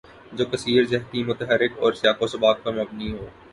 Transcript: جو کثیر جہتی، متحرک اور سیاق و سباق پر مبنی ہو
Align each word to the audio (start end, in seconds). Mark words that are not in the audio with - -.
جو 0.33 0.45
کثیر 0.51 0.83
جہتی، 0.91 1.23
متحرک 1.23 1.71
اور 1.81 1.91
سیاق 1.93 2.17
و 2.21 2.27
سباق 2.27 2.63
پر 2.63 2.71
مبنی 2.73 3.11
ہو 3.13 3.25